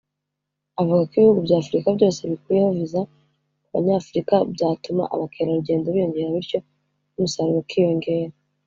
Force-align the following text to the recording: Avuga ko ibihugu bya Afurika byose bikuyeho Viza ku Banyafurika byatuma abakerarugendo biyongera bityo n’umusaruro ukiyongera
Avuga 0.79 1.01
ko 1.09 1.13
ibihugu 1.15 1.39
bya 1.45 1.57
Afurika 1.61 1.87
byose 1.97 2.19
bikuyeho 2.31 2.69
Viza 2.77 3.01
ku 3.63 3.69
Banyafurika 3.73 4.35
byatuma 4.53 5.03
abakerarugendo 5.13 5.87
biyongera 5.89 6.33
bityo 6.35 6.59
n’umusaruro 7.13 7.59
ukiyongera 7.63 8.33